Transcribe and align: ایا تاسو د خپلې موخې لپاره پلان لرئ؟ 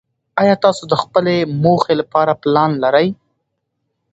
ایا 0.41 0.55
تاسو 0.63 0.83
د 0.91 0.93
خپلې 1.03 1.35
موخې 1.63 1.93
لپاره 2.01 2.39
پلان 2.41 2.71
لرئ؟ 2.83 3.07